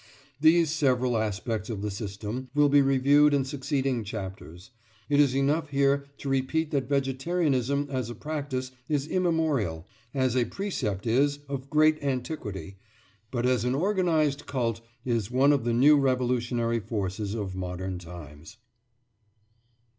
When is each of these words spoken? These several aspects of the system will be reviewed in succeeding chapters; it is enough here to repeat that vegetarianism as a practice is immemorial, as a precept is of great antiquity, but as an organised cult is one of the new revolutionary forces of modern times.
These 0.39 0.71
several 0.71 1.15
aspects 1.15 1.69
of 1.69 1.83
the 1.83 1.91
system 1.91 2.49
will 2.55 2.69
be 2.69 2.81
reviewed 2.81 3.35
in 3.35 3.45
succeeding 3.45 4.03
chapters; 4.03 4.71
it 5.09 5.19
is 5.19 5.35
enough 5.35 5.69
here 5.69 6.07
to 6.17 6.27
repeat 6.27 6.71
that 6.71 6.89
vegetarianism 6.89 7.87
as 7.87 8.09
a 8.09 8.15
practice 8.15 8.71
is 8.89 9.05
immemorial, 9.05 9.87
as 10.15 10.35
a 10.35 10.45
precept 10.45 11.05
is 11.05 11.37
of 11.47 11.69
great 11.69 12.01
antiquity, 12.01 12.77
but 13.29 13.45
as 13.45 13.63
an 13.63 13.75
organised 13.75 14.47
cult 14.47 14.81
is 15.05 15.29
one 15.29 15.53
of 15.53 15.65
the 15.65 15.71
new 15.73 15.95
revolutionary 15.99 16.79
forces 16.79 17.35
of 17.35 17.53
modern 17.55 17.99
times. 17.99 18.57